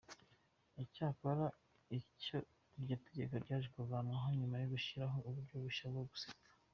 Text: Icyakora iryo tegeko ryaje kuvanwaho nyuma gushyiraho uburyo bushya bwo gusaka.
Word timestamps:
Icyakora 0.83 1.45
iryo 1.97 2.37
tegeko 2.73 3.33
ryaje 3.43 3.67
kuvanwaho 3.75 4.27
nyuma 4.39 4.55
gushyiraho 4.73 5.17
uburyo 5.27 5.55
bushya 5.63 5.87
bwo 5.93 6.03
gusaka. 6.11 6.47